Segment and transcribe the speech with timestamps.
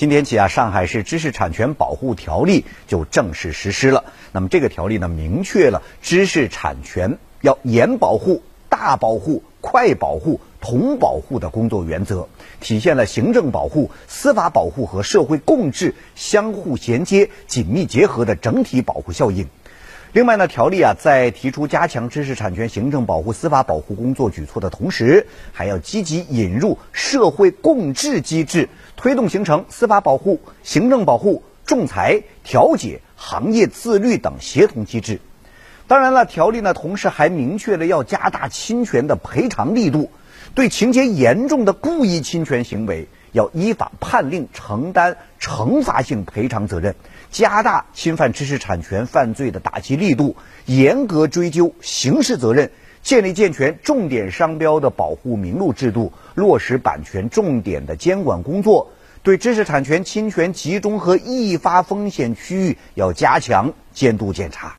[0.00, 4.04] 今天起啊，上海市知识产权保护条例就正式实施了。
[4.32, 12.28] 那么这个条例呢，明确了知识产权要严保护、大保护、快保护、同保护的工作原则，
[12.60, 19.48] 体现了行政保护、司法保护和社会共治相互衔接、紧密结合的整体保护效应。
[20.12, 35.20] 另外呢，条例啊，在提出加强知识产权行政保护、司法保护工作举措的同时，还要积极引入社会共治机制，推动形成司法保护、行政保护、仲裁、调解、行业自律等协同机制。
[35.86, 40.10] 当然了，条例呢，同时还明确了要加大侵权的赔偿力度，
[40.56, 46.94] 对情节严重的故意侵权行为，要依法判令承担惩罚性赔偿责任。
[47.30, 52.70] 加大侵犯知识产权犯罪的打击力度，严格追究刑事责任，
[53.02, 58.90] 建立健全重点商标的保护名录制度，落实版权重点的监管工作。
[59.22, 64.68] 对知识产权侵权集中和易发风险区域要加强监督检查。